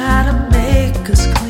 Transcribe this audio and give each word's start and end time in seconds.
try 0.00 0.22
to 0.24 0.32
make 0.50 1.10
us 1.10 1.26
clear. 1.34 1.49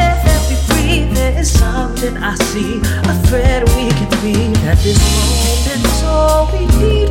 I 2.17 2.35
see 2.35 2.79
a 2.79 3.13
thread 3.27 3.63
we 3.75 3.89
can 3.89 4.09
be. 4.21 4.35
At 4.67 4.77
this 4.79 4.99
moment, 4.99 6.03
all 6.05 6.51
we 6.51 6.65
need 6.77 7.10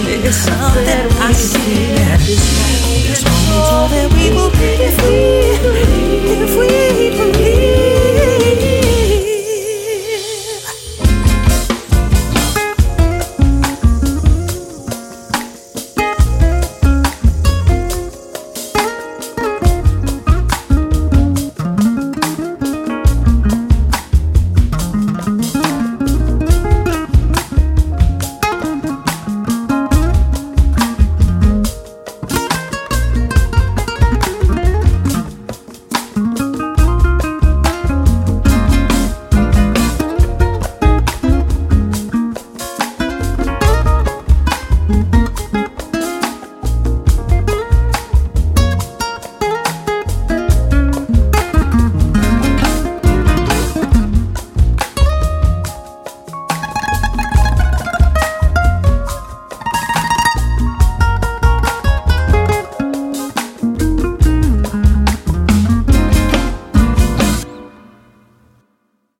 It's 0.00 0.36
something 0.36 1.08
I 1.20 1.32
see. 1.32 1.90
It's 3.10 3.24
all 3.50 3.88
that 3.88 4.12
we 4.12 4.30
will 4.30 4.50
be 4.50 4.90
free. 4.98 5.37